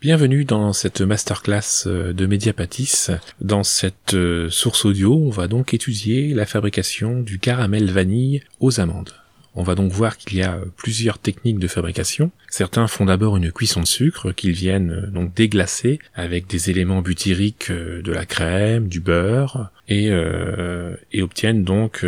[0.00, 3.08] Bienvenue dans cette masterclass euh, de Mediapatis.
[3.40, 8.78] Dans cette euh, source audio, on va donc étudier la fabrication du caramel vanille aux
[8.78, 9.10] amandes.
[9.56, 12.30] On va donc voir qu'il y a plusieurs techniques de fabrication.
[12.48, 17.02] Certains font d'abord une cuisson de sucre qu'ils viennent euh, donc déglacer avec des éléments
[17.02, 20.12] butyriques de la crème, du beurre et
[21.20, 22.04] obtiennent donc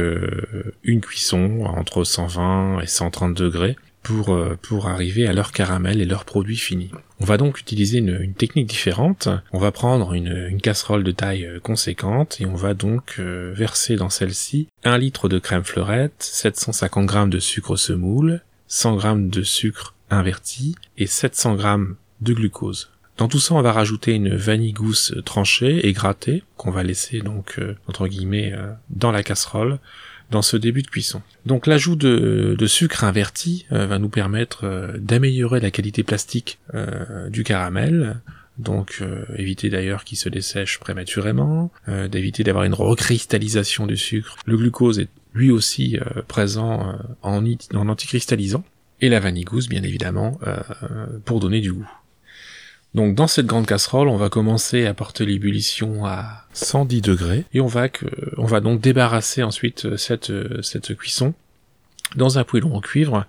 [0.84, 6.06] une cuisson entre 120 et 130 degrés pour, euh, pour arriver à leur caramel et
[6.06, 6.90] leur produit fini.
[7.20, 9.28] On va donc utiliser une, technique différente.
[9.52, 13.96] On va prendre une, casserole de taille euh, conséquente et on va donc euh, verser
[13.96, 19.42] dans celle-ci un litre de crème fleurette, 750 g de sucre semoule, 100 g de
[19.42, 21.76] sucre inverti et 700 g
[22.20, 22.90] de glucose.
[23.18, 27.20] Dans tout ça, on va rajouter une vanille gousse tranchée et grattée qu'on va laisser
[27.20, 28.54] donc entre guillemets
[28.88, 29.78] dans la casserole
[30.30, 31.22] dans ce début de cuisson.
[31.46, 37.28] Donc l'ajout de, sucre inverti euh, va nous permettre euh, d'améliorer la qualité plastique euh,
[37.28, 38.20] du caramel,
[38.58, 39.02] donc
[39.36, 41.70] éviter d'ailleurs qu'il se dessèche prématurément,
[42.10, 44.36] d'éviter d'avoir une recristallisation du sucre.
[44.44, 48.62] Le glucose est lui aussi présent en, en anticristallisant,
[49.00, 50.38] et la vanille gousse bien évidemment
[51.24, 51.90] pour donner du goût.
[52.94, 57.60] Donc dans cette grande casserole, on va commencer à porter l'ébullition à 110 degrés et
[57.60, 61.34] on va que, on va donc débarrasser ensuite euh, cette euh, cette cuisson
[62.16, 63.26] dans un poêlon en cuivre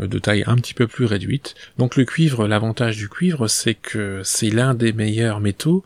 [0.00, 1.56] euh, de taille un petit peu plus réduite.
[1.78, 5.84] Donc le cuivre, l'avantage du cuivre, c'est que c'est l'un des meilleurs métaux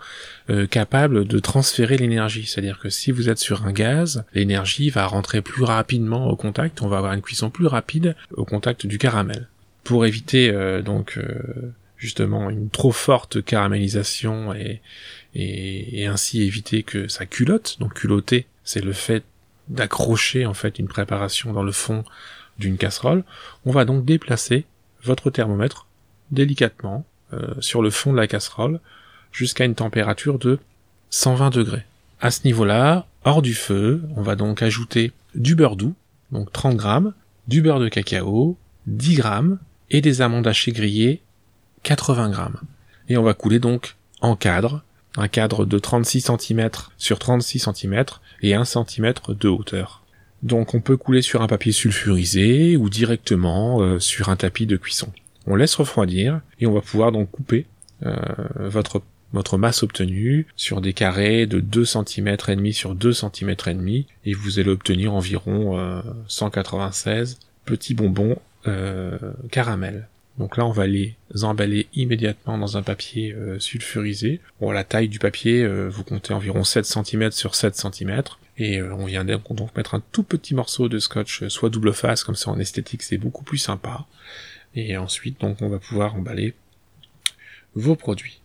[0.71, 2.47] capables de transférer l'énergie.
[2.47, 6.83] C'est-à-dire que si vous êtes sur un gaz, l'énergie va rentrer plus rapidement au contact,
[6.83, 9.49] on va avoir une cuisson plus rapide au contact du caramel.
[9.83, 10.53] Pour éviter
[10.85, 11.19] donc
[11.97, 14.81] justement une trop forte caramélisation et,
[16.07, 17.77] ainsi éviter que ça culotte.
[17.81, 19.25] Donc culotter, c'est le fait
[19.69, 22.05] d'accrocher en fait une préparation dans le fond
[22.59, 23.25] d'une casserole.
[23.65, 24.65] On va donc déplacer
[25.03, 25.87] votre thermomètre
[26.31, 28.81] délicatement euh, sur le fond de la casserole
[29.33, 30.59] jusqu'à une température de
[31.11, 31.85] 120 degrés.
[32.21, 35.95] À ce niveau-là, hors du feu, on va donc ajouter du beurre doux,
[36.33, 37.13] donc 30 grammes,
[37.47, 38.57] du beurre de cacao,
[38.87, 39.59] 10 grammes,
[39.91, 41.21] et des amandes hachées grillées
[41.87, 42.61] 80 grammes.
[43.09, 44.83] Et on va couler donc en cadre,
[45.17, 48.05] un cadre de 36 cm sur 36 cm
[48.43, 50.03] et 1 cm de hauteur.
[50.43, 54.77] Donc on peut couler sur un papier sulfurisé ou directement euh, sur un tapis de
[54.77, 55.13] cuisson.
[55.47, 57.67] On laisse refroidir et on va pouvoir donc couper
[58.05, 58.17] euh,
[58.59, 63.75] votre masse obtenue sur des carrés de 2 cm et demi sur 2 cm et
[63.75, 68.39] demi et vous allez obtenir environ 196 euh, petits bonbons
[69.53, 70.09] caramel.
[70.39, 74.41] Donc là, on va les emballer immédiatement dans un papier euh, sulfurisé.
[74.61, 78.23] Bon, la taille du papier, euh, vous comptez environ 7 cm sur 7 cm.
[78.59, 82.23] Et euh, on vient donc mettre un tout petit morceau de scotch, soit double face,
[82.23, 84.07] comme ça en esthétique c'est beaucoup plus sympa.
[84.75, 86.55] Et ensuite, donc on va pouvoir emballer
[87.75, 88.41] vos produits.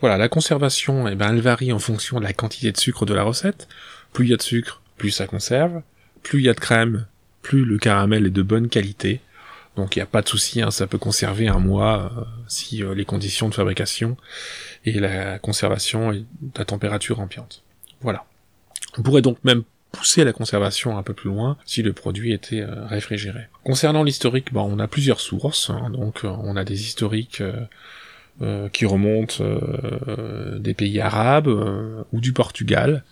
[0.00, 3.14] Voilà, la conservation, eh ben, elle varie en fonction de la quantité de sucre de
[3.14, 3.68] la recette.
[4.12, 5.82] Plus il y a de sucre, plus ça conserve.
[6.22, 7.06] Plus il y a de crème,
[7.42, 9.20] plus le caramel est de bonne qualité.
[9.76, 12.82] Donc il n'y a pas de souci, hein, ça peut conserver un mois euh, si
[12.82, 14.16] euh, les conditions de fabrication
[14.84, 16.24] et la conservation est
[16.58, 17.62] à température ambiante.
[18.00, 18.24] Voilà.
[18.98, 22.62] On pourrait donc même pousser la conservation un peu plus loin si le produit était
[22.62, 23.46] euh, réfrigéré.
[23.64, 27.42] Concernant l'historique, bon, on a plusieurs sources, hein, donc on a des historiques
[28.72, 29.44] qui remontent
[30.58, 31.48] des pays arabes
[32.10, 33.04] ou du Portugal,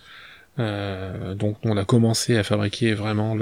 [0.57, 3.37] euh, donc on a commencé à fabriquer vraiment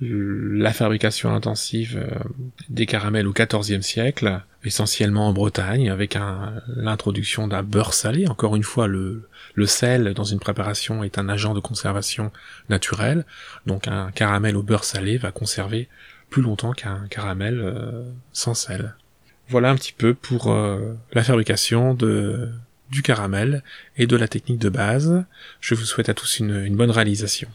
[0.00, 2.18] la fabrication intensive euh,
[2.68, 6.16] des caramels au XIVe siècle, essentiellement en Bretagne, avec
[6.68, 8.28] l'introduction d'un beurre salé.
[8.28, 12.30] Encore une fois, le, le sel dans une préparation est un agent de conservation
[12.68, 13.24] naturel,
[13.66, 15.88] donc un caramel au beurre salé va conserver
[16.30, 18.94] plus longtemps qu'un caramel euh, sans sel.
[19.48, 20.54] Voilà un petit peu pour
[21.12, 22.48] la fabrication de
[22.92, 23.64] du caramel
[23.96, 25.24] et de la technique de base.
[25.60, 27.48] Je vous souhaite à tous une, bonne réalisation.